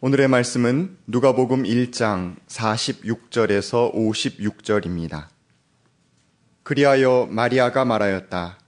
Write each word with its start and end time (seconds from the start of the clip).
오늘의 0.00 0.28
말씀은 0.28 0.96
누가복음 1.08 1.64
1장 1.64 2.36
46절에서 2.46 3.92
56절입니다. 3.92 5.26
그리하여 6.62 7.26
마리아가 7.28 7.84
말하였다. 7.84 8.60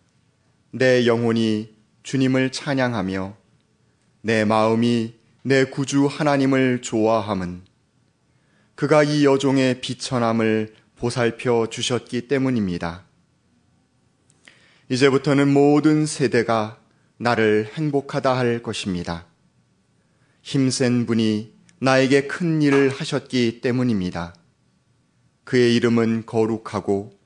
내 0.72 1.06
영혼이 1.06 1.72
주님을 2.02 2.50
찬양하며 2.50 3.36
내 4.22 4.44
마음이 4.44 5.14
내 5.42 5.66
구주 5.66 6.06
하나님을 6.06 6.82
좋아함은 6.82 7.62
그가 8.74 9.04
이 9.04 9.24
여종의 9.24 9.80
비천함을 9.82 10.74
보살펴 10.96 11.68
주셨기 11.70 12.26
때문입니다. 12.26 13.04
이제부터는 14.88 15.46
모든 15.46 16.06
세대가 16.06 16.80
나를 17.18 17.70
행복하다 17.74 18.36
할 18.36 18.64
것입니다. 18.64 19.29
힘센 20.42 21.06
분이 21.06 21.52
나에게 21.80 22.26
큰 22.26 22.62
일을 22.62 22.90
하셨기 22.90 23.60
때문입니다. 23.60 24.34
그의 25.44 25.74
이름은 25.76 26.26
거룩하고 26.26 27.18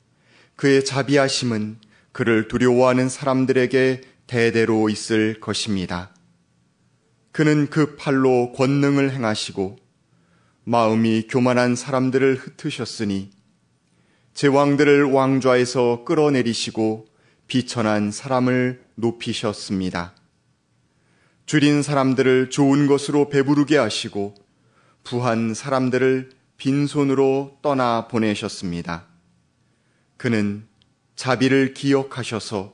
그의 0.56 0.84
자비하심은 0.84 1.78
그를 2.12 2.48
두려워하는 2.48 3.08
사람들에게 3.08 4.02
대대로 4.26 4.88
있을 4.88 5.40
것입니다. 5.40 6.14
그는 7.32 7.68
그 7.68 7.96
팔로 7.96 8.52
권능을 8.52 9.12
행하시고 9.12 9.76
마음이 10.62 11.26
교만한 11.28 11.74
사람들을 11.74 12.36
흩으셨으니 12.36 13.30
제왕들을 14.34 15.04
왕좌에서 15.04 16.04
끌어내리시고 16.04 17.06
비천한 17.46 18.10
사람을 18.10 18.84
높이셨습니다. 18.94 20.14
줄인 21.46 21.82
사람들을 21.82 22.50
좋은 22.50 22.86
것으로 22.86 23.28
배부르게 23.28 23.76
하시고 23.76 24.34
부한 25.02 25.52
사람들을 25.52 26.30
빈손으로 26.56 27.58
떠나 27.60 28.08
보내셨습니다. 28.08 29.06
그는 30.16 30.66
자비를 31.16 31.74
기억하셔서 31.74 32.72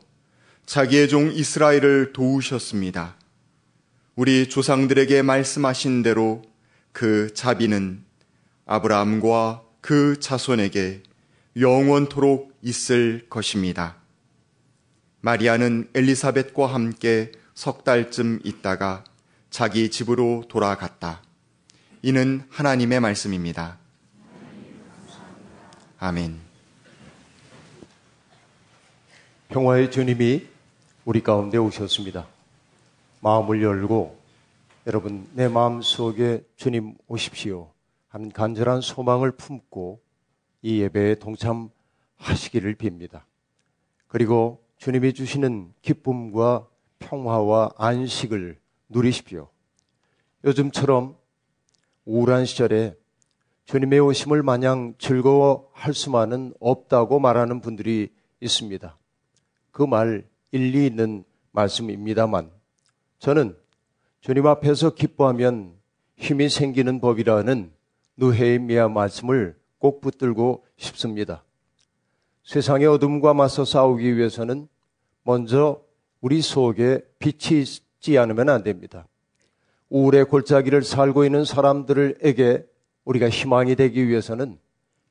자기의 0.66 1.08
종 1.08 1.32
이스라엘을 1.32 2.12
도우셨습니다. 2.12 3.16
우리 4.14 4.48
조상들에게 4.48 5.22
말씀하신 5.22 6.02
대로 6.02 6.42
그 6.92 7.34
자비는 7.34 8.04
아브라함과 8.66 9.62
그 9.80 10.20
자손에게 10.20 11.02
영원토록 11.58 12.56
있을 12.62 13.26
것입니다. 13.28 13.96
마리아는 15.22 15.88
엘리사벳과 15.94 16.66
함께 16.72 17.32
석 17.60 17.84
달쯤 17.84 18.40
있다가 18.42 19.04
자기 19.50 19.90
집으로 19.90 20.44
돌아갔다. 20.48 21.20
이는 22.00 22.42
하나님의 22.48 23.00
말씀입니다. 23.00 23.76
아멘. 25.98 26.40
평화의 29.50 29.90
주님이 29.90 30.46
우리 31.04 31.22
가운데 31.22 31.58
오셨습니다. 31.58 32.26
마음을 33.20 33.62
열고 33.62 34.18
여러분 34.86 35.28
내 35.34 35.46
마음 35.46 35.82
속에 35.82 36.42
주님 36.56 36.94
오십시오 37.08 37.70
하는 38.08 38.32
간절한 38.32 38.80
소망을 38.80 39.32
품고 39.32 40.00
이 40.62 40.80
예배에 40.80 41.16
동참하시기를 41.16 42.76
빕니다. 42.76 43.20
그리고 44.08 44.64
주님이 44.78 45.12
주시는 45.12 45.74
기쁨과 45.82 46.69
평화와 47.00 47.70
안식을 47.76 48.58
누리십시오. 48.88 49.48
요즘처럼 50.44 51.16
우울한 52.04 52.44
시절에 52.44 52.96
주님의 53.64 54.00
오심을 54.00 54.42
마냥 54.42 54.94
즐거워할 54.98 55.92
수만은 55.94 56.54
없다고 56.60 57.18
말하는 57.20 57.60
분들이 57.60 58.12
있습니다. 58.40 58.96
그 59.70 59.86
말 59.86 60.26
일리 60.52 60.86
있는 60.86 61.24
말씀입니다만 61.52 62.50
저는 63.18 63.56
주님 64.20 64.46
앞에서 64.46 64.94
기뻐하면 64.94 65.74
힘이 66.16 66.48
생기는 66.48 67.00
법이라는 67.00 67.72
느헤미야 68.16 68.88
말씀을 68.88 69.58
꼭 69.78 70.00
붙들고 70.00 70.64
싶습니다. 70.76 71.44
세상의 72.44 72.86
어둠과 72.88 73.32
맞서 73.34 73.64
싸우기 73.64 74.16
위해서는 74.16 74.68
먼저 75.22 75.80
우리 76.20 76.42
속에 76.42 77.00
빛이 77.18 77.62
있지 77.62 78.18
않으면 78.18 78.48
안 78.48 78.62
됩니다. 78.62 79.06
우울의 79.88 80.26
골짜기를 80.26 80.82
살고 80.82 81.24
있는 81.24 81.44
사람들에게 81.44 82.66
우리가 83.04 83.28
희망이 83.28 83.74
되기 83.74 84.06
위해서는 84.06 84.58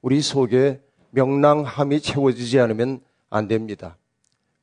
우리 0.01 0.21
속에 0.21 0.81
명랑함이 1.11 1.99
채워지지 2.01 2.59
않으면 2.59 3.01
안 3.29 3.47
됩니다. 3.47 3.97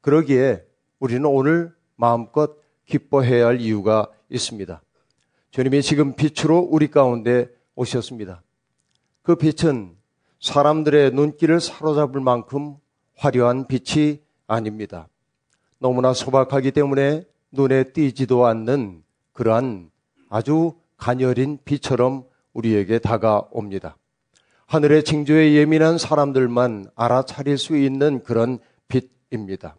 그러기에 0.00 0.64
우리는 0.98 1.24
오늘 1.26 1.74
마음껏 1.96 2.56
기뻐해야 2.86 3.46
할 3.46 3.60
이유가 3.60 4.08
있습니다. 4.30 4.80
주님이 5.50 5.82
지금 5.82 6.14
빛으로 6.14 6.58
우리 6.58 6.88
가운데 6.88 7.48
오셨습니다. 7.74 8.42
그 9.22 9.34
빛은 9.36 9.96
사람들의 10.40 11.10
눈길을 11.12 11.60
사로잡을 11.60 12.20
만큼 12.20 12.76
화려한 13.16 13.66
빛이 13.66 14.20
아닙니다. 14.46 15.08
너무나 15.78 16.12
소박하기 16.12 16.72
때문에 16.72 17.24
눈에 17.52 17.84
띄지도 17.84 18.46
않는 18.46 19.02
그러한 19.32 19.90
아주 20.28 20.74
가녀린 20.96 21.58
빛처럼 21.64 22.24
우리에게 22.52 22.98
다가옵니다. 22.98 23.96
하늘의 24.66 25.04
징조에 25.04 25.52
예민한 25.52 25.98
사람들만 25.98 26.90
알아차릴 26.96 27.58
수 27.58 27.76
있는 27.76 28.22
그런 28.22 28.58
빛입니다. 28.88 29.76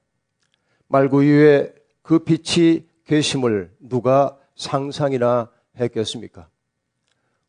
말구 0.87 1.23
위에 1.23 1.73
그 2.01 2.19
빛이 2.19 2.85
계심을 3.05 3.75
누가 3.79 4.37
상상이나 4.55 5.49
했겠습니까? 5.77 6.47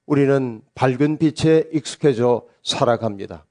우리는 0.07 0.63
밝은 0.75 1.19
빛에 1.19 1.69
익숙해져 1.73 2.47
살아갑니다. 2.63 3.45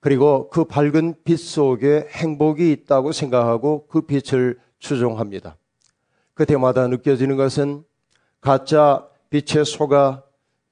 그리고 0.00 0.48
그 0.50 0.64
밝은 0.64 1.16
빛 1.24 1.38
속에 1.38 2.08
행복이 2.10 2.70
있다고 2.72 3.12
생각하고 3.12 3.86
그 3.88 4.02
빛을 4.02 4.58
추종합니다. 4.78 5.56
그때마다 6.34 6.86
느껴지는 6.86 7.36
것은 7.36 7.84
가짜 8.40 9.08
빛에 9.30 9.64
속아 9.64 10.22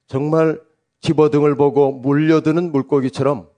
정말 0.07 0.61
집어등을 1.01 1.55
보고 1.55 1.91
물려드는 1.91 2.71
물고기처럼 2.71 3.49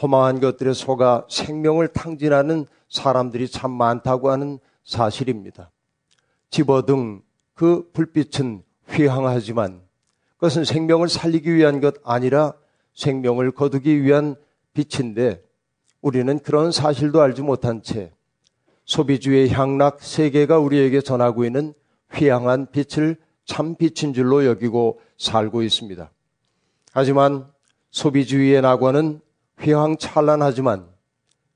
허망한 0.00 0.40
것들에 0.40 0.72
속아 0.72 1.26
생명을 1.28 1.88
탕진하는 1.88 2.66
사람들이 2.88 3.48
참 3.48 3.72
많다고 3.72 4.30
하는 4.30 4.58
사실입니다. 4.84 5.70
집어등 6.50 7.22
그 7.54 7.90
불빛은 7.92 8.62
휘황하지만 8.88 9.82
그것은 10.36 10.64
생명을 10.64 11.08
살리기 11.08 11.54
위한 11.54 11.80
것 11.80 11.94
아니라 12.04 12.54
생명을 12.94 13.52
거두기 13.52 14.02
위한 14.02 14.36
빛인데 14.74 15.42
우리는 16.00 16.38
그런 16.40 16.72
사실도 16.72 17.20
알지 17.20 17.42
못한 17.42 17.82
채 17.82 18.12
소비주의 18.84 19.50
향락 19.50 20.02
세계가 20.02 20.58
우리에게 20.58 21.00
전하고 21.00 21.44
있는 21.44 21.74
휘황한 22.12 22.68
빛을 22.72 23.16
참 23.44 23.76
빛인 23.76 24.12
줄로 24.12 24.44
여기고 24.44 25.00
살고 25.18 25.62
있습니다. 25.62 26.10
하지만 26.92 27.46
소비주의의 27.90 28.62
낙원은 28.62 29.20
휘황찬란하지만 29.60 30.88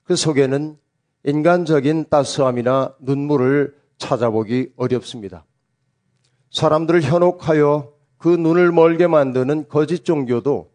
그 0.05 0.15
속에는 0.15 0.79
인간적인 1.25 2.07
따스함이나 2.09 2.95
눈물을 3.01 3.75
찾아보기 3.99 4.73
어렵습니다. 4.77 5.45
사람들을 6.51 7.03
현혹하여 7.03 7.93
그 8.19 8.29
눈을 8.29 8.73
멀게 8.73 9.07
만드는 9.07 9.69
거짓 9.69 10.05
종교도 10.05 10.71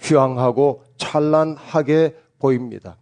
휘황하고 0.00 0.84
찬란하게 0.96 2.16
보입니다. 2.38 2.96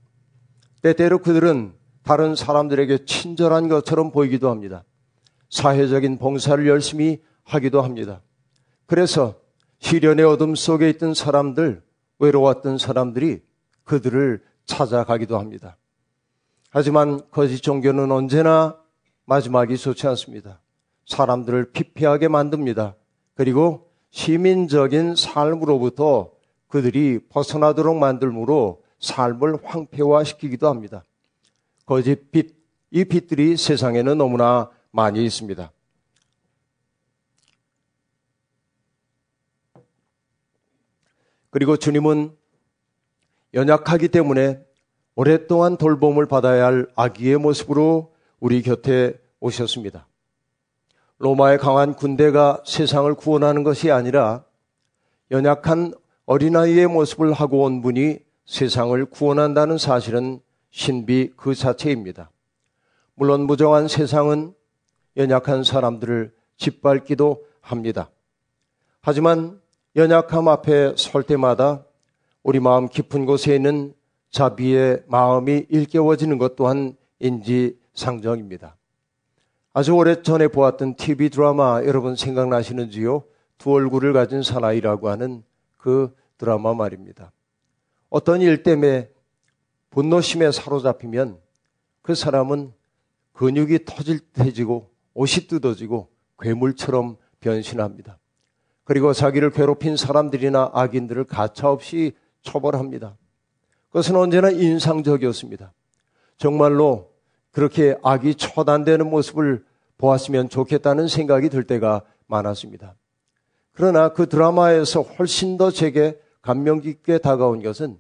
때때로 0.82 1.18
그들은 1.18 1.74
다른 2.02 2.34
사람들에게 2.34 3.04
친절한 3.04 3.68
것처럼 3.68 4.10
보이기도 4.10 4.50
합니다. 4.50 4.84
사회적인 5.50 6.18
봉사를 6.18 6.66
열심히 6.66 7.22
하기도 7.44 7.82
합니다. 7.82 8.22
그래서 8.86 9.36
시련의 9.78 10.24
어둠 10.24 10.54
속에 10.54 10.88
있던 10.90 11.14
사람들, 11.14 11.82
외로웠던 12.18 12.78
사람들이 12.78 13.42
그들을 13.84 14.42
찾아가기도 14.64 15.38
합니다. 15.38 15.76
하지만 16.70 17.20
거짓 17.30 17.60
종교는 17.60 18.10
언제나 18.10 18.78
마지막이 19.26 19.76
좋지 19.76 20.06
않습니다. 20.08 20.60
사람들을 21.06 21.72
피폐하게 21.72 22.28
만듭니다. 22.28 22.96
그리고 23.34 23.90
시민적인 24.10 25.16
삶으로부터 25.16 26.30
그들이 26.72 27.20
벗어나도록 27.28 27.98
만들므로 27.98 28.82
삶을 28.98 29.58
황폐화시키기도 29.62 30.68
합니다. 30.68 31.04
거짓 31.84 32.30
빛, 32.30 32.56
이 32.90 33.04
빛들이 33.04 33.58
세상에는 33.58 34.16
너무나 34.16 34.70
많이 34.90 35.22
있습니다. 35.22 35.70
그리고 41.50 41.76
주님은 41.76 42.34
연약하기 43.52 44.08
때문에 44.08 44.64
오랫동안 45.14 45.76
돌봄을 45.76 46.24
받아야 46.24 46.64
할 46.64 46.86
아기의 46.96 47.36
모습으로 47.36 48.14
우리 48.40 48.62
곁에 48.62 49.20
오셨습니다. 49.40 50.06
로마의 51.18 51.58
강한 51.58 51.94
군대가 51.94 52.62
세상을 52.64 53.12
구원하는 53.16 53.62
것이 53.62 53.90
아니라 53.90 54.46
연약한 55.30 55.92
어린아이의 56.26 56.86
모습을 56.86 57.32
하고 57.32 57.62
온 57.62 57.82
분이 57.82 58.18
세상을 58.46 59.04
구원한다는 59.06 59.78
사실은 59.78 60.40
신비 60.70 61.32
그 61.36 61.54
자체입니다. 61.54 62.30
물론 63.14 63.42
무정한 63.42 63.88
세상은 63.88 64.54
연약한 65.16 65.64
사람들을 65.64 66.32
짓밟기도 66.56 67.44
합니다. 67.60 68.10
하지만 69.00 69.60
연약함 69.96 70.48
앞에 70.48 70.94
설 70.96 71.22
때마다 71.22 71.84
우리 72.42 72.60
마음 72.60 72.88
깊은 72.88 73.26
곳에 73.26 73.54
있는 73.54 73.94
자비의 74.30 75.04
마음이 75.06 75.66
일깨워지는 75.68 76.38
것 76.38 76.56
또한 76.56 76.96
인지상정입니다. 77.20 78.76
아주 79.74 79.92
오래전에 79.94 80.48
보았던 80.48 80.96
TV 80.96 81.30
드라마 81.30 81.82
여러분 81.84 82.16
생각나시는지요? 82.16 83.24
두 83.58 83.72
얼굴을 83.72 84.12
가진 84.12 84.42
사나이라고 84.42 85.08
하는 85.08 85.44
그 85.82 86.14
드라마 86.38 86.74
말입니다. 86.74 87.32
어떤 88.08 88.40
일 88.40 88.62
때문에 88.62 89.10
분노심에 89.90 90.52
사로잡히면 90.52 91.38
그 92.02 92.14
사람은 92.14 92.72
근육이 93.32 93.84
터질 93.84 94.20
듯해지고 94.32 94.90
옷이 95.12 95.48
뜯어지고 95.48 96.08
괴물처럼 96.38 97.16
변신합니다. 97.40 98.18
그리고 98.84 99.12
자기를 99.12 99.50
괴롭힌 99.50 99.96
사람들이나 99.96 100.70
악인들을 100.72 101.24
가차없이 101.24 102.12
처벌합니다. 102.42 103.16
그것은 103.88 104.14
언제나 104.14 104.50
인상적이었습니다. 104.50 105.72
정말로 106.36 107.12
그렇게 107.50 107.96
악이 108.04 108.36
처단되는 108.36 109.10
모습을 109.10 109.64
보았으면 109.98 110.48
좋겠다는 110.48 111.08
생각이 111.08 111.48
들 111.48 111.64
때가 111.64 112.02
많았습니다. 112.26 112.94
그러나 113.74 114.10
그 114.10 114.28
드라마에서 114.28 115.02
훨씬 115.02 115.56
더 115.56 115.70
제게 115.70 116.20
감명 116.42 116.80
깊게 116.80 117.18
다가온 117.18 117.62
것은 117.62 117.98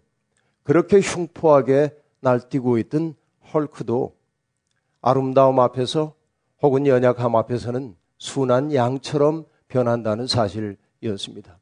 그렇게 0.62 1.00
흉포하게 1.00 1.96
날뛰고 2.20 2.78
있던 2.78 3.14
헐크도 3.52 4.14
아름다움 5.00 5.60
앞에서 5.60 6.14
혹은 6.62 6.86
연약함 6.86 7.34
앞에서는 7.34 7.96
순한 8.18 8.72
양처럼 8.72 9.44
변한다는 9.68 10.26
사실이었습니다. 10.26 11.58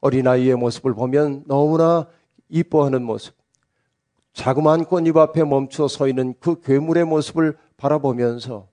어린아이의 0.00 0.56
모습을 0.56 0.94
보면 0.94 1.44
너무나 1.46 2.08
이뻐하는 2.48 3.02
모습, 3.02 3.34
자그마한 4.32 4.86
꽃잎 4.86 5.16
앞에 5.16 5.44
멈춰 5.44 5.88
서 5.88 6.08
있는 6.08 6.34
그 6.40 6.60
괴물의 6.60 7.04
모습을 7.04 7.56
바라보면서 7.76 8.68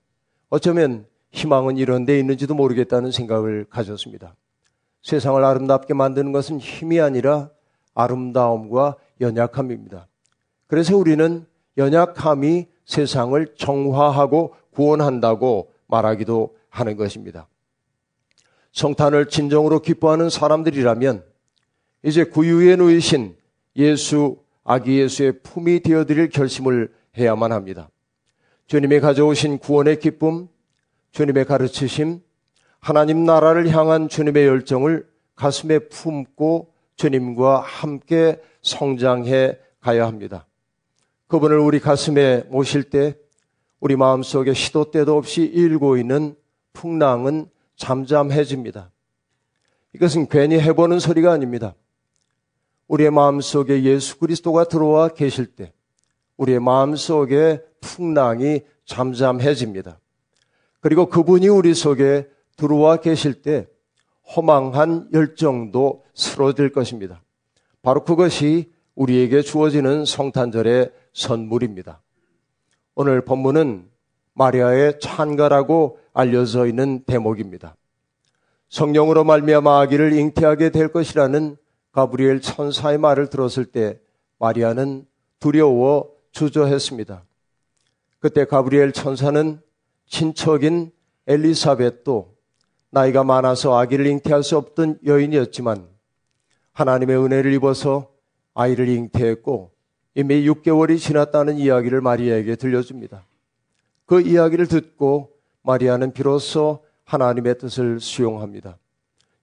어쩌면 0.48 1.06
희망은 1.32 1.76
이런 1.76 2.06
데 2.06 2.18
있는지도 2.18 2.54
모르겠다는 2.54 3.10
생각을 3.12 3.66
가졌습니다. 3.68 4.34
세상을 5.02 5.42
아름답게 5.42 5.94
만드는 5.94 6.32
것은 6.32 6.58
힘이 6.58 7.00
아니라 7.00 7.50
아름다움과 7.94 8.96
연약함입니다. 9.20 10.06
그래서 10.66 10.96
우리는 10.96 11.46
연약함이 11.76 12.66
세상을 12.84 13.54
정화하고 13.56 14.54
구원한다고 14.72 15.72
말하기도 15.86 16.56
하는 16.68 16.96
것입니다. 16.96 17.48
성탄을 18.72 19.28
진정으로 19.28 19.80
기뻐하는 19.80 20.30
사람들이라면 20.30 21.24
이제 22.04 22.24
구유에 22.24 22.76
놓이신 22.76 23.36
예수, 23.76 24.38
아기 24.64 24.98
예수의 24.98 25.40
품이 25.42 25.80
되어드릴 25.80 26.30
결심을 26.30 26.92
해야만 27.18 27.52
합니다. 27.52 27.90
주님이 28.66 29.00
가져오신 29.00 29.58
구원의 29.58 29.98
기쁨, 29.98 30.48
주님의 31.10 31.44
가르치심, 31.44 32.20
하나님 32.80 33.24
나라를 33.24 33.68
향한 33.68 34.08
주님의 34.08 34.46
열정을 34.46 35.06
가슴에 35.36 35.78
품고 35.80 36.72
주님과 36.96 37.60
함께 37.60 38.40
성장해 38.62 39.58
가야 39.80 40.06
합니다. 40.06 40.46
그분을 41.28 41.58
우리 41.58 41.78
가슴에 41.78 42.44
모실 42.48 42.84
때 42.84 43.16
우리 43.78 43.96
마음속에 43.96 44.52
시도 44.52 44.90
때도 44.90 45.16
없이 45.16 45.42
일고 45.42 45.96
있는 45.96 46.34
풍랑은 46.72 47.48
잠잠해집니다. 47.76 48.90
이것은 49.94 50.28
괜히 50.28 50.58
해보는 50.58 50.98
소리가 50.98 51.32
아닙니다. 51.32 51.74
우리의 52.88 53.10
마음속에 53.10 53.82
예수 53.84 54.18
그리스도가 54.18 54.64
들어와 54.64 55.08
계실 55.08 55.46
때 55.46 55.72
우리의 56.36 56.60
마음속에 56.60 57.62
풍랑이 57.80 58.62
잠잠해집니다. 58.84 59.98
그리고 60.80 61.06
그분이 61.06 61.48
우리 61.48 61.74
속에 61.74 62.28
들어와 62.60 62.98
계실 62.98 63.40
때 63.40 63.66
허망한 64.36 65.08
열정도 65.14 66.04
쓰러질 66.14 66.72
것입니다. 66.72 67.22
바로 67.82 68.04
그것이 68.04 68.70
우리에게 68.94 69.40
주어지는 69.40 70.04
성탄절의 70.04 70.92
선물입니다. 71.14 72.02
오늘 72.94 73.24
본문은 73.24 73.88
마리아의 74.34 75.00
찬가라고 75.00 75.98
알려져 76.12 76.66
있는 76.66 77.02
대목입니다. 77.04 77.76
성령으로 78.68 79.24
말미암아 79.24 79.80
아기를 79.80 80.12
잉태하게 80.12 80.68
될 80.70 80.88
것이라는 80.88 81.56
가브리엘 81.92 82.42
천사의 82.42 82.98
말을 82.98 83.30
들었을 83.30 83.64
때 83.64 83.98
마리아는 84.38 85.06
두려워 85.40 86.10
주저했습니다. 86.32 87.24
그때 88.18 88.44
가브리엘 88.44 88.92
천사는 88.92 89.60
친척인 90.06 90.92
엘리사벳도 91.26 92.39
나이가 92.90 93.24
많아서 93.24 93.78
아기를 93.78 94.06
잉태할 94.06 94.42
수 94.42 94.56
없던 94.56 94.98
여인이었지만 95.06 95.88
하나님의 96.72 97.16
은혜를 97.16 97.52
입어서 97.54 98.10
아이를 98.54 98.88
잉태했고 98.88 99.70
이미 100.14 100.44
6개월이 100.46 100.98
지났다는 100.98 101.56
이야기를 101.56 102.00
마리아에게 102.00 102.56
들려줍니다. 102.56 103.24
그 104.06 104.20
이야기를 104.20 104.66
듣고 104.66 105.30
마리아는 105.62 106.12
비로소 106.12 106.84
하나님의 107.04 107.58
뜻을 107.58 108.00
수용합니다. 108.00 108.76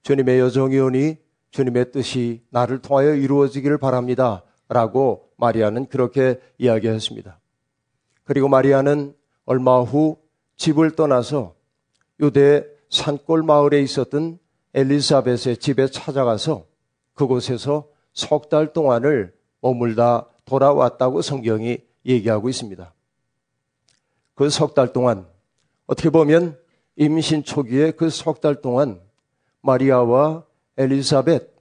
주님의 0.03 0.39
여정이 0.39 0.77
오니 0.77 1.17
주님의 1.51 1.91
뜻이 1.91 2.41
나를 2.49 2.79
통하여 2.79 3.15
이루어지기를 3.15 3.77
바랍니다. 3.77 4.43
라고 4.69 5.29
마리아는 5.37 5.85
그렇게 5.85 6.39
이야기했습니다. 6.57 7.39
그리고 8.25 8.49
마리아는 8.49 9.15
얼마 9.45 9.79
후 9.79 10.17
집을 10.57 10.91
떠나서 10.91 11.55
유대 12.19 12.65
산골 12.89 13.43
마을에 13.43 13.81
있었던 13.81 14.39
엘리사벳의 14.73 15.57
집에 15.57 15.87
찾아가서 15.87 16.65
그곳에서 17.13 17.87
석 18.13 18.49
달 18.49 18.73
동안을 18.73 19.33
머물다 19.61 20.27
돌아왔다고 20.45 21.21
성경이 21.21 21.79
얘기하고 22.05 22.49
있습니다. 22.49 22.93
그 24.35 24.45
석 24.49 24.73
달 24.73 24.93
동안 24.93 25.25
어떻게 25.87 26.09
보면 26.09 26.57
임신 26.95 27.43
초기에 27.43 27.91
그 27.91 28.09
석 28.09 28.39
달 28.41 28.61
동안 28.61 28.99
마리아와 29.61 30.45
엘리사벳 30.77 31.51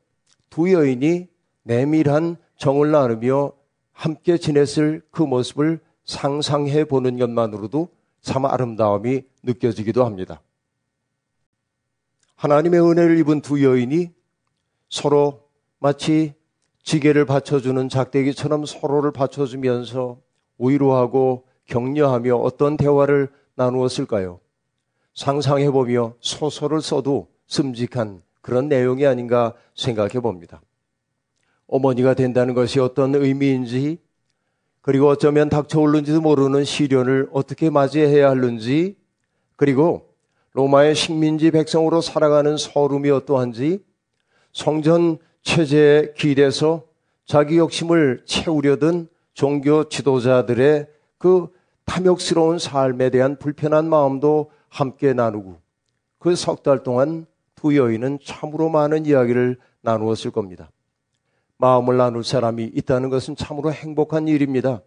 두 0.51 0.73
여인이 0.73 1.29
내밀한 1.65 2.37
정을 2.59 2.91
나누며 2.91 3.53
함께 3.93 4.39
지냈을 4.39 5.03
그 5.11 5.23
모습을 5.23 5.81
상상해 6.05 6.85
보는 6.85 7.19
것만으로도 7.19 7.89
참 8.21 8.45
아름다움이 8.45 9.23
느껴지기도 9.43 10.05
합니다. 10.05 10.41
하나님의 12.37 12.81
은혜를 12.81 13.19
입은 13.19 13.41
두 13.41 13.65
여인이 13.65 14.11
서로 14.89 15.49
마치 15.79 16.35
지게를 16.83 17.25
받쳐주는 17.25 17.89
작대기처럼 17.89 18.67
서로를 18.67 19.11
받쳐주면서 19.11 20.21
위로하고 20.59 21.47
격려하며 21.65 22.37
어떤 22.37 22.77
대화를 22.77 23.31
나누었을까요? 23.57 24.41
상상해보며 25.15 26.15
소설을 26.21 26.83
써도 26.83 27.29
슴직한 27.47 28.23
그런 28.43 28.69
내용이 28.69 29.07
아닌가 29.07 29.55
생각해 29.75 30.21
봅니다. 30.21 30.61
어머니가 31.67 32.15
된다는 32.15 32.55
것이 32.55 32.79
어떤 32.79 33.15
의미인지, 33.15 33.99
그리고 34.83 35.09
어쩌면 35.09 35.49
닥쳐올는지도 35.49 36.21
모르는 36.21 36.63
시련을 36.63 37.29
어떻게 37.33 37.71
맞이해야 37.71 38.31
하는지, 38.31 38.97
그리고 39.57 40.15
로마의 40.57 40.95
식민지 40.95 41.51
백성으로 41.51 42.01
살아가는 42.01 42.57
서름이 42.57 43.11
어떠한지, 43.11 43.85
성전 44.55 45.19
체제에 45.43 46.15
기대서 46.17 46.85
자기 47.27 47.59
욕심을 47.59 48.23
채우려던 48.25 49.09
종교 49.35 49.87
지도자들의 49.91 50.87
그 51.19 51.49
탐욕스러운 51.85 52.59
삶에 52.59 53.11
대한 53.11 53.39
불편한 53.39 53.91
마음도 53.91 54.51
함께 54.71 55.13
나누고 55.13 55.59
그 56.19 56.33
석 56.33 56.63
달 56.63 56.83
동안 56.83 57.27
두 57.55 57.77
여인은 57.77 58.21
참으로 58.25 58.71
많은 58.71 59.05
이야기를 59.05 59.59
나누었을 59.83 60.31
겁니다. 60.31 60.71
마음을 61.59 61.99
나눌 61.99 62.25
사람이 62.25 62.65
있다는 62.75 63.11
것은 63.11 63.37
참으로 63.37 63.73
행복한 63.73 64.27
일입니다. 64.27 64.81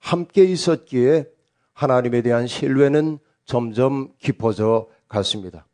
함께 0.00 0.42
있었기에 0.42 1.26
하나님에 1.74 2.22
대한 2.22 2.48
신뢰는 2.48 3.20
점점 3.44 4.08
깊어져 4.18 4.88
갔습니다. 5.12 5.66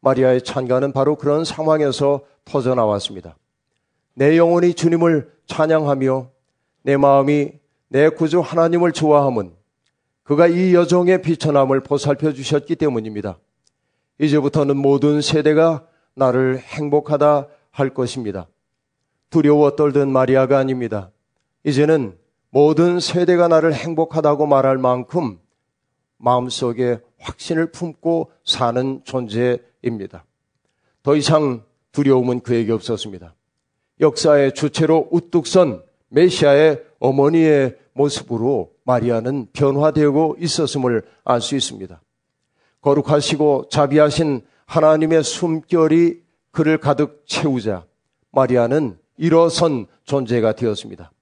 마리아의 0.00 0.42
찬가는 0.42 0.92
바로 0.92 1.16
그런 1.16 1.44
상황에서 1.44 2.20
터져 2.44 2.74
나왔습니다. 2.74 3.36
내 4.14 4.36
영혼이 4.36 4.74
주님을 4.74 5.32
찬양하며 5.46 6.28
내 6.82 6.96
마음이 6.96 7.52
내 7.88 8.08
구주 8.10 8.40
하나님을 8.40 8.92
좋아함은 8.92 9.52
그가 10.22 10.46
이 10.46 10.74
여종의 10.74 11.22
비천함을 11.22 11.80
보살펴 11.80 12.32
주셨기 12.32 12.76
때문입니다. 12.76 13.38
이제부터는 14.20 14.76
모든 14.76 15.20
세대가 15.20 15.86
나를 16.14 16.58
행복하다 16.58 17.48
할 17.70 17.90
것입니다. 17.90 18.46
두려워 19.30 19.74
떨던 19.74 20.12
마리아가 20.12 20.58
아닙니다. 20.58 21.10
이제는 21.64 22.16
모든 22.50 23.00
세대가 23.00 23.48
나를 23.48 23.74
행복하다고 23.74 24.46
말할 24.46 24.78
만큼 24.78 25.38
마음속에 26.24 27.00
확신을 27.18 27.70
품고 27.70 28.30
사는 28.44 29.02
존재입니다. 29.04 30.24
더 31.02 31.16
이상 31.16 31.62
두려움은 31.92 32.40
그에게 32.40 32.72
없었습니다. 32.72 33.34
역사의 34.00 34.54
주체로 34.54 35.06
우뚝 35.12 35.46
선 35.46 35.82
메시아의 36.08 36.82
어머니의 36.98 37.76
모습으로 37.92 38.72
마리아는 38.84 39.48
변화되고 39.52 40.36
있었음을 40.40 41.02
알 41.24 41.40
수 41.40 41.56
있습니다. 41.56 42.00
거룩하시고 42.80 43.68
자비하신 43.70 44.42
하나님의 44.66 45.22
숨결이 45.22 46.22
그를 46.50 46.78
가득 46.78 47.24
채우자 47.26 47.84
마리아는 48.30 48.98
일어선 49.18 49.86
존재가 50.04 50.54
되었습니다. 50.54 51.12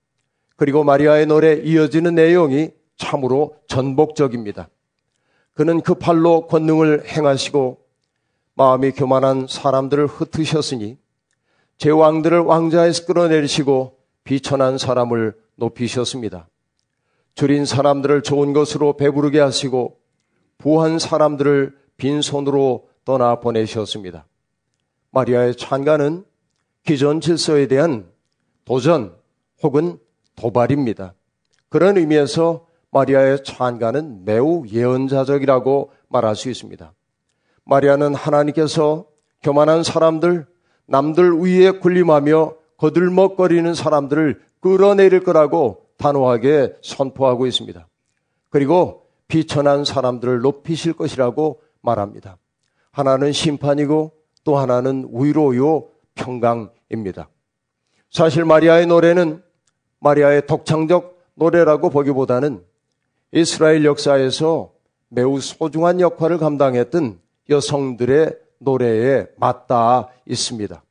그리고 0.56 0.84
마리아의 0.84 1.26
노래 1.26 1.54
이어지는 1.54 2.14
내용이 2.14 2.70
참으로 2.96 3.56
전복적입니다. 3.66 4.68
그는 5.54 5.80
그 5.82 5.94
팔로 5.94 6.46
권능을 6.46 7.08
행하시고 7.08 7.78
마음이 8.54 8.92
교만한 8.92 9.46
사람들을 9.48 10.06
흩으셨으니 10.06 10.98
제 11.78 11.90
왕들을 11.90 12.38
왕자에서 12.40 13.06
끌어내리시고 13.06 13.98
비천한 14.24 14.78
사람을 14.78 15.34
높이셨습니다. 15.56 16.48
줄인 17.34 17.64
사람들을 17.64 18.22
좋은 18.22 18.52
것으로 18.52 18.96
배부르게 18.96 19.40
하시고 19.40 19.98
부한 20.58 20.98
사람들을 20.98 21.76
빈손으로 21.96 22.88
떠나 23.04 23.40
보내셨습니다. 23.40 24.26
마리아의 25.10 25.56
찬가는 25.56 26.24
기존 26.84 27.20
질서에 27.20 27.66
대한 27.68 28.10
도전 28.64 29.14
혹은 29.62 29.98
도발입니다. 30.36 31.14
그런 31.68 31.96
의미에서 31.96 32.66
마리아의 32.92 33.42
찬가는 33.42 34.24
매우 34.24 34.64
예언자적이라고 34.66 35.92
말할 36.08 36.36
수 36.36 36.50
있습니다. 36.50 36.92
마리아는 37.64 38.14
하나님께서 38.14 39.06
교만한 39.42 39.82
사람들, 39.82 40.46
남들 40.86 41.38
위에 41.38 41.72
군림하며 41.72 42.54
거들먹거리는 42.76 43.74
사람들을 43.74 44.42
끌어내릴 44.60 45.24
거라고 45.24 45.86
단호하게 45.96 46.76
선포하고 46.82 47.46
있습니다. 47.46 47.88
그리고 48.50 49.06
비천한 49.26 49.84
사람들을 49.84 50.40
높이실 50.40 50.92
것이라고 50.92 51.62
말합니다. 51.80 52.36
하나는 52.90 53.32
심판이고 53.32 54.12
또 54.44 54.56
하나는 54.58 55.08
위로요 55.12 55.88
평강입니다. 56.14 57.30
사실 58.10 58.44
마리아의 58.44 58.86
노래는 58.86 59.42
마리아의 60.00 60.46
독창적 60.46 61.18
노래라고 61.34 61.88
보기보다는 61.88 62.62
이스라엘 63.32 63.84
역사에서 63.86 64.72
매우 65.08 65.40
소중한 65.40 66.00
역할을 66.00 66.38
감당했던 66.38 67.18
여성들의 67.48 68.38
노래에 68.58 69.26
맞닿아 69.36 70.08
있습니다. 70.26 70.82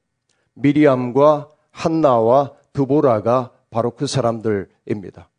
미리암과 0.55 1.49
한나와 1.69 2.51
드보라가 2.73 3.51
바로 3.69 3.91
그 3.91 4.07
사람들입니다. 4.07 5.29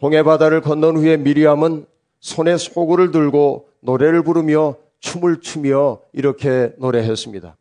홍해 0.00 0.22
바다를 0.22 0.60
건넌 0.60 0.96
후에 0.96 1.16
미리암은 1.16 1.86
손에 2.20 2.56
소구를 2.56 3.10
들고 3.10 3.68
노래를 3.80 4.22
부르며 4.22 4.76
춤을 5.00 5.40
추며 5.40 6.00
이렇게 6.12 6.72
노래했습니다. 6.78 7.56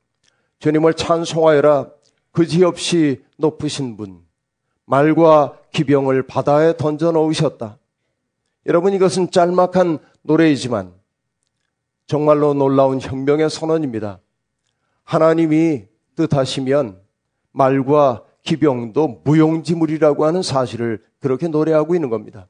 주님을 0.60 0.93
찬송하여라 0.93 1.89
그지없이 2.31 3.24
높으신 3.38 3.98
분 3.98 4.20
말과 4.86 5.58
기병을 5.72 6.27
바다에 6.27 6.75
던져 6.77 7.12
놓으셨다. 7.12 7.77
여러분 8.65 8.94
이것은 8.94 9.32
짤막한 9.32 10.00
노래이지만 10.22 10.94
정말로 12.06 12.53
놀라운 12.53 13.00
혁명의 13.01 13.50
선언입니다. 13.50 14.20
하나님이 15.03 15.86
뜻하시면 16.15 17.01
말과 17.51 18.24
기병도 18.44 19.22
무용지물이라고 19.24 20.25
하는 20.25 20.41
사실을 20.41 21.03
그렇게 21.20 21.48
노래하고 21.48 21.96
있는 21.96 22.10
겁니다. 22.10 22.48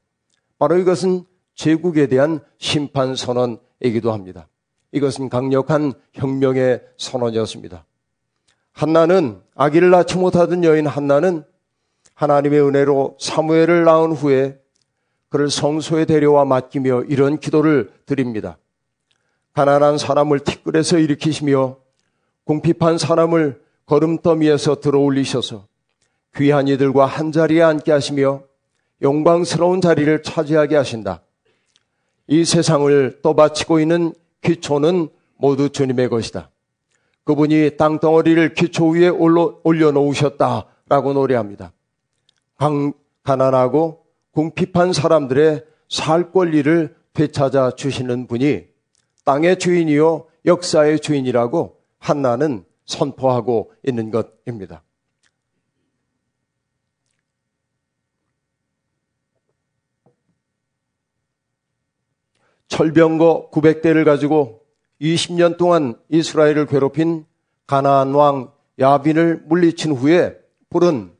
바로 0.58 0.78
이것은 0.78 1.24
제국에 1.54 2.06
대한 2.06 2.40
심판 2.58 3.14
선언이기도 3.14 4.12
합니다. 4.12 4.48
이것은 4.92 5.28
강력한 5.28 5.92
혁명의 6.12 6.82
선언이었습니다. 6.98 7.84
한나는 8.72 9.40
아기를 9.54 9.90
낳지 9.90 10.18
못하던 10.18 10.64
여인 10.64 10.86
한나는 10.86 11.44
하나님의 12.14 12.62
은혜로 12.62 13.16
사무엘을 13.18 13.84
낳은 13.84 14.12
후에 14.12 14.61
그를 15.32 15.48
성소에 15.48 16.04
데려와 16.04 16.44
맡기며 16.44 17.04
이런 17.04 17.38
기도를 17.38 17.90
드립니다. 18.04 18.58
가난한 19.54 19.96
사람을 19.96 20.40
티끌에서 20.40 20.98
일으키시며 20.98 21.76
궁핍한 22.44 22.98
사람을 22.98 23.62
걸음더미에서 23.86 24.80
들어올리셔서 24.80 25.66
귀한 26.36 26.68
이들과 26.68 27.06
한 27.06 27.32
자리에 27.32 27.62
앉게 27.62 27.90
하시며 27.90 28.42
영광스러운 29.00 29.80
자리를 29.80 30.22
차지하게 30.22 30.76
하신다. 30.76 31.22
이 32.26 32.44
세상을 32.44 33.20
떠받치고 33.22 33.80
있는 33.80 34.12
기초는 34.42 35.08
모두 35.36 35.70
주님의 35.70 36.10
것이다. 36.10 36.50
그분이 37.24 37.78
땅덩어리를 37.78 38.52
기초 38.52 38.90
위에 38.90 39.08
올려놓으셨다라고 39.08 41.14
노래합니다. 41.14 41.72
강, 42.58 42.92
가난하고 43.22 44.01
궁핍한 44.32 44.92
사람들의 44.92 45.64
살 45.88 46.32
권리를 46.32 46.94
되찾아 47.12 47.72
주시는 47.72 48.26
분이 48.26 48.66
땅의 49.24 49.58
주인이요 49.58 50.26
역사의 50.46 51.00
주인이라고 51.00 51.78
한나는 51.98 52.64
선포하고 52.86 53.72
있는 53.86 54.10
것입니다. 54.10 54.82
철병거 62.68 63.50
900대를 63.52 64.04
가지고 64.04 64.64
20년 65.00 65.58
동안 65.58 65.94
이스라엘을 66.08 66.66
괴롭힌 66.66 67.26
가나안 67.66 68.14
왕 68.14 68.50
야빈을 68.78 69.42
물리친 69.46 69.92
후에 69.92 70.38
부른 70.70 71.12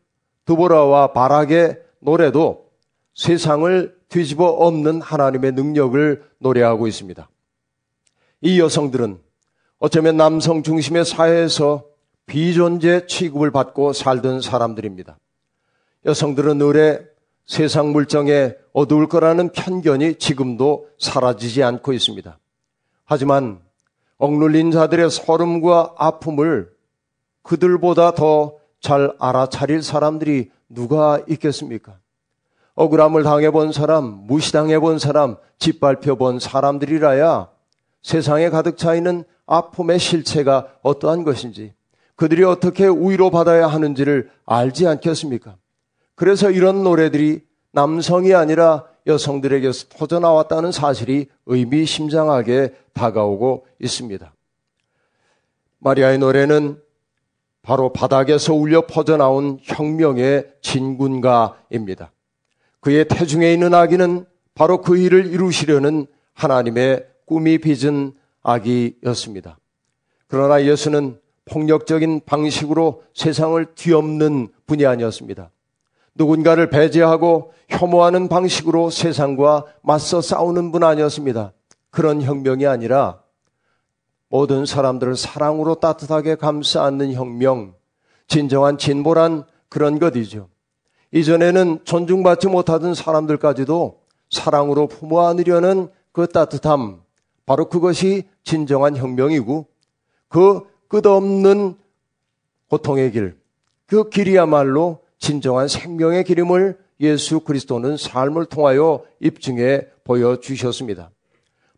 드보라와 0.47 1.13
바락의 1.13 1.79
노래도 2.01 2.72
세상을 3.23 3.97
뒤집어 4.09 4.47
엎는 4.47 5.01
하나님의 5.01 5.53
능력을 5.53 6.25
노래하고 6.39 6.89
있습니다. 6.89 7.29
이 8.41 8.59
여성들은 8.59 9.21
어쩌면 9.79 10.17
남성 10.17 10.65
중심의 10.65 11.05
사회에서 11.05 11.85
비존재 12.27 13.07
취급을 13.07 13.53
받고 13.53 13.93
살던 13.93 14.41
사람들입니다. 14.41 15.19
여성들은 16.05 16.61
의뢰 16.61 17.01
세상 17.47 17.93
물정에 17.93 18.55
어두울 18.73 19.09
거라는 19.09 19.51
편견이 19.51 20.17
지금도 20.17 20.89
사라지지 20.99 21.63
않고 21.63 21.93
있습니다. 21.93 22.39
하지만 23.05 23.61
억눌린 24.19 24.73
자들의 24.73 25.11
서름과 25.11 25.95
아픔을 25.97 26.73
그들보다 27.43 28.15
더 28.15 28.63
잘 28.83 29.15
알아차릴 29.21 29.83
사람들이 29.83 30.51
누가 30.69 31.23
있겠습니까? 31.29 32.02
억울함을 32.83 33.23
당해본 33.23 33.73
사람, 33.73 34.25
무시당해본 34.27 34.99
사람, 34.99 35.37
짓밟혀본 35.59 36.41
사람들이라야 36.41 37.49
세상에 38.03 38.51
가득 38.51 38.77
차 38.77 38.95
있는 38.95 39.25
아픔의 39.47 39.99
실체가 39.99 40.67
어떠한 40.83 41.23
것인지, 41.23 41.75
그들이 42.17 42.43
어떻게 42.43 42.87
위로받아야 42.89 43.69
하는지를 43.69 44.31
알지 44.47 44.87
않겠습니까? 44.87 45.57
그래서 46.17 46.51
이런 46.51 46.83
노래들이 46.83 47.43
남성이 47.73 48.35
아니라 48.35 48.85
여성들에게서 49.07 49.89
터져나왔다는 49.91 50.73
사실이 50.73 51.27
의미심장하게 51.47 52.75
다가오고 52.93 53.67
있습니다. 53.81 54.33
마리아의 55.79 56.19
노래는 56.19 56.81
바로 57.63 57.93
바닥에서 57.93 58.55
울려 58.55 58.87
퍼져나온 58.87 59.59
혁명의 59.63 60.53
진군가입니다. 60.63 62.11
그의 62.83 63.07
태중에 63.07 63.53
있는 63.53 63.75
아기는 63.75 64.27
바로 64.55 64.83
그 64.83 64.99
일을 64.99 65.27
이루시려는 65.27 66.07
하나님의 66.35 67.07
꿈이 67.27 67.59
빚은 67.59 68.13
아기였습니다. 68.43 69.57
그러나 70.27 70.65
예수는 70.65 71.21
폭력적인 71.45 72.23
방식으로 72.27 73.05
세상을 73.15 73.65
뒤엎는 73.77 74.49
분이 74.67 74.85
아니었습니다. 74.85 75.51
누군가를 76.17 76.71
배제하고 76.71 77.53
혐오하는 77.69 78.29
방식으로 78.29 78.91
세상과 78.91 79.65
맞서 79.83 80.21
싸우는 80.21 80.73
분 80.73 80.83
아니었습니다. 80.83 81.53
그런 81.91 82.21
혁명이 82.21 82.67
아니라 82.67 83.23
모든 84.29 84.67
사람들을 84.67 85.15
사랑으로 85.15 85.77
따뜻하게 85.77 86.35
감싸 86.35 86.83
안는 86.85 87.13
혁명, 87.13 87.75
진정한 88.27 88.77
진보란 88.77 89.45
그런 89.69 90.01
것이죠. 90.01 90.49
이전에는 91.13 91.81
존중받지 91.85 92.49
못하던 92.49 92.95
사람들까지도 92.95 94.01
사랑으로 94.31 94.89
품어 94.89 95.27
안으려는 95.29 95.89
그 96.11 96.27
따뜻함, 96.27 97.01
바로 97.45 97.69
그것이 97.69 98.25
진정한 98.45 98.97
혁명이고 98.97 99.67
그 100.29 100.63
끝없는 100.89 101.77
고통의 102.69 103.13
길, 103.13 103.37
그 103.87 104.09
길이야말로 104.09 105.01
진정한 105.19 105.69
생명의 105.69 106.25
기름을 106.25 106.79
예수 107.01 107.41
그리스도는 107.41 107.97
삶을 107.97 108.47
통하여 108.47 109.05
입증해 109.21 109.87
보여주셨습니다. 110.05 111.11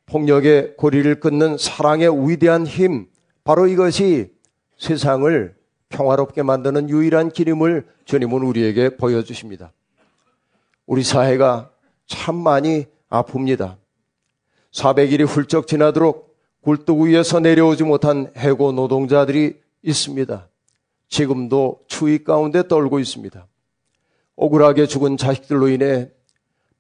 폭력의 0.07 0.77
고리를 0.77 1.19
끊는 1.19 1.59
사랑의 1.59 2.29
위대한 2.29 2.67
힘, 2.67 3.07
바로 3.43 3.67
이것이 3.67 4.31
세상을 4.79 5.55
평화롭게 5.89 6.43
만드는 6.43 6.89
유일한 6.91 7.31
기름을 7.31 7.87
주님은 8.05 8.43
우리에게 8.43 8.97
보여주십니다. 8.97 9.73
우리 10.87 11.03
사회가 11.03 11.71
참 12.07 12.37
많이 12.37 12.87
아픕니다. 13.11 13.77
400일이 14.73 15.27
훌쩍 15.27 15.67
지나도록 15.67 16.37
굴뚝 16.61 17.03
위에서 17.03 17.41
내려오지 17.41 17.85
못한 17.85 18.33
해고 18.37 18.73
노동자들이 18.73 19.61
있습니다. 19.83 20.49
지금도 21.09 21.85
추위 21.87 22.25
가운데 22.25 22.67
떨고 22.67 22.99
있습니다. 22.99 23.47
억울하게 24.37 24.87
죽은 24.87 25.17
자식들로 25.17 25.69
인해 25.69 26.11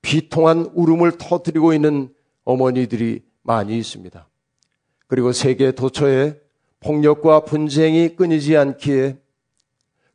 비통한 0.03 0.71
울음을 0.75 1.19
터뜨리고 1.19 1.73
있는 1.73 2.13
어머니들이 2.45 3.23
많이 3.43 3.79
있습니다. 3.79 4.27
그리고 5.07 5.33
세계 5.33 5.73
도처에 5.73 6.41
폭력과 6.85 7.41
분쟁이 7.41 8.15
끊이지 8.15 8.57
않기에 8.57 9.17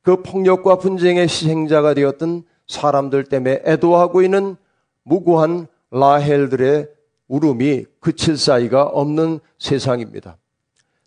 그 0.02 0.22
폭력과 0.22 0.78
분쟁의 0.78 1.24
희생자가 1.24 1.94
되었던 1.94 2.44
사람들 2.68 3.26
때문에 3.26 3.64
애도하고 3.66 4.22
있는 4.22 4.56
무고한 5.04 5.68
라헬들의 5.92 6.88
울음이 7.28 7.86
그칠 8.00 8.38
사이가 8.38 8.84
없는 8.84 9.40
세상입니다. 9.58 10.38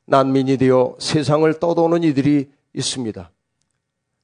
난민이 0.06 0.56
되어 0.56 0.96
세상을 0.98 1.58
떠도는 1.60 2.02
이들이 2.02 2.50
있습니다. 2.74 3.30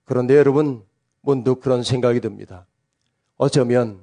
그런데 0.04 0.36
여러분, 0.36 0.82
문득 1.20 1.60
그런 1.60 1.82
생각이 1.82 2.20
듭니다. 2.20 2.66
어쩌면 3.36 4.00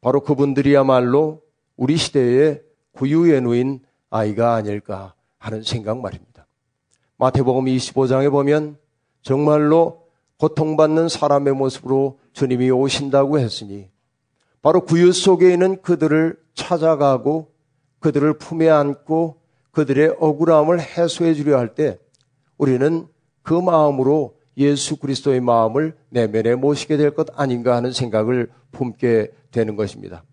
바로 0.00 0.20
그분들이야말로 0.20 1.42
우리 1.76 1.96
시대의 1.96 2.62
구유에 2.92 3.40
누인 3.40 3.80
아이가 4.10 4.54
아닐까 4.54 5.14
하는 5.38 5.62
생각 5.62 6.00
말입니다. 6.00 6.29
마태복음 7.20 7.66
25장에 7.66 8.30
보면 8.30 8.78
정말로 9.20 10.06
고통받는 10.38 11.10
사람의 11.10 11.52
모습으로 11.52 12.18
주님이 12.32 12.70
오신다고 12.70 13.38
했으니 13.38 13.90
바로 14.62 14.80
구유 14.86 15.12
속에 15.12 15.52
있는 15.52 15.82
그들을 15.82 16.38
찾아가고 16.54 17.52
그들을 17.98 18.38
품에 18.38 18.70
안고 18.70 19.36
그들의 19.70 20.16
억울함을 20.18 20.80
해소해 20.80 21.34
주려 21.34 21.58
할 21.58 21.74
때 21.74 21.98
우리는 22.56 23.06
그 23.42 23.52
마음으로 23.52 24.36
예수 24.56 24.96
그리스도의 24.96 25.40
마음을 25.42 25.94
내면에 26.08 26.54
모시게 26.54 26.96
될 26.96 27.10
것 27.10 27.26
아닌가 27.38 27.76
하는 27.76 27.92
생각을 27.92 28.50
품게 28.72 29.30
되는 29.50 29.76
것입니다. 29.76 30.24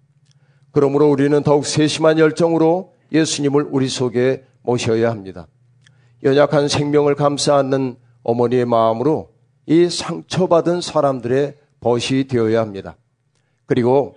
그러므로 0.71 1.10
우리는 1.10 1.43
더욱 1.43 1.65
세심한 1.65 2.17
열정으로 2.17 2.93
예수님을 3.12 3.67
우리 3.71 3.89
속에 3.89 4.45
모셔야 4.62 5.12
합니다. 5.12 5.47
연약한 6.23 6.67
생명을 6.67 7.15
감싸 7.15 7.56
안는 7.58 7.95
어머니의 8.23 8.65
마음으로 8.65 9.30
이 9.65 9.89
상처받은 9.89 10.82
사람들의 10.82 11.56
벗이 11.80 12.27
되어야 12.27 12.62
합니다. 12.62 12.97
그리고 13.65 14.15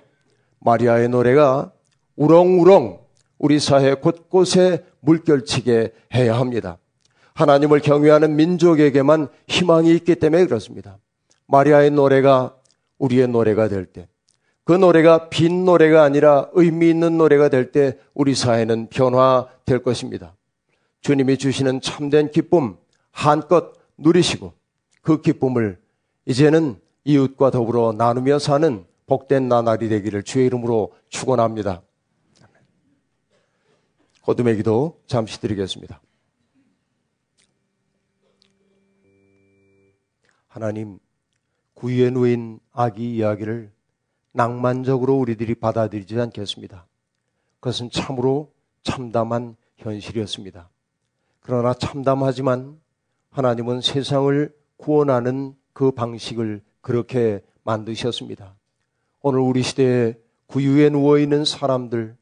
마리아의 0.60 1.08
노래가 1.08 1.72
우렁우렁 2.16 3.00
우리 3.38 3.58
사회 3.58 3.94
곳곳에 3.94 4.84
물결치게 5.00 5.92
해야 6.14 6.38
합니다. 6.38 6.78
하나님을 7.34 7.80
경외하는 7.80 8.36
민족에게만 8.36 9.28
희망이 9.48 9.94
있기 9.94 10.16
때문에 10.16 10.46
그렇습니다. 10.46 10.98
마리아의 11.46 11.90
노래가 11.90 12.54
우리의 12.98 13.28
노래가 13.28 13.68
될 13.68 13.86
때, 13.86 14.08
그 14.64 14.72
노래가 14.72 15.30
빈 15.30 15.64
노래가 15.64 16.02
아니라 16.02 16.48
의미 16.52 16.90
있는 16.90 17.16
노래가 17.16 17.48
될 17.48 17.72
때 17.72 17.96
우리 18.14 18.34
사회는 18.34 18.88
변화될 18.88 19.82
것입니다. 19.82 20.34
주님이 21.00 21.38
주시는 21.38 21.80
참된 21.80 22.30
기쁨 22.30 22.76
한껏 23.10 23.74
누리시고 23.98 24.52
그 25.02 25.20
기쁨을 25.20 25.80
이제는 26.26 26.80
이웃과 27.04 27.50
더불어 27.50 27.92
나누며 27.92 28.38
사는 28.38 28.84
복된 29.06 29.48
나날이 29.48 29.88
되기를 29.88 30.22
주의 30.22 30.46
이름으로 30.46 30.92
축원합니다. 31.08 31.82
거듭의 34.22 34.56
기도 34.56 35.00
잠시 35.06 35.40
드리겠습니다. 35.40 36.00
하나님, 40.46 40.98
구유에 41.74 42.10
누인 42.10 42.60
아기 42.72 43.16
이야기를 43.16 43.72
낭만적으로 44.32 45.16
우리들이 45.16 45.54
받아들이지 45.54 46.20
않겠습니다. 46.20 46.86
그것은 47.60 47.90
참으로 47.90 48.52
참담한 48.82 49.56
현실이었습니다. 49.76 50.68
그러나 51.50 51.74
참담하지만 51.74 52.78
하나님은 53.30 53.80
세상을 53.80 54.54
구원하는 54.76 55.56
그 55.72 55.90
방식을 55.90 56.62
그렇게 56.80 57.42
만드셨습니다. 57.64 58.54
오늘 59.20 59.40
우리 59.40 59.64
시대에 59.64 60.14
구유에 60.46 60.90
누워있는 60.90 61.44
사람들, 61.44 62.16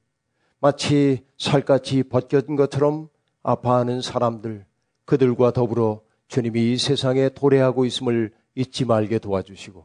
마치 0.61 1.27
살같이 1.37 2.05
벗겨진 2.05 2.57
것처럼 2.57 3.11
아파하는 3.43 4.01
사람들, 4.01 4.65
그들과 5.05 5.51
더불어 5.51 6.01
주님이 6.29 6.73
이 6.73 6.79
세상에 6.79 7.29
도래하고 7.29 7.85
있음을 7.85 8.33
잊지 8.55 8.87
말게 8.87 9.19
도와주시고, 9.19 9.85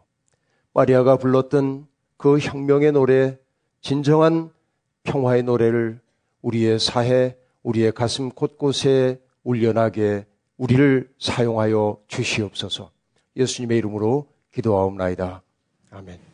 마리아가 0.73 1.17
불렀던 1.17 1.87
그 2.15 2.39
혁명의 2.39 2.93
노래, 2.93 3.37
진정한 3.81 4.51
평화의 5.03 5.43
노래를 5.43 5.99
우리의 6.41 6.79
사해, 6.79 7.35
우리의 7.63 7.91
가슴 7.91 8.29
곳곳에 8.29 9.19
울려나게 9.43 10.25
우리를 10.57 11.11
사용하여 11.19 11.99
주시옵소서. 12.07 12.91
예수님의 13.35 13.77
이름으로 13.79 14.27
기도하옵나이다. 14.51 15.41
아멘. 15.91 16.32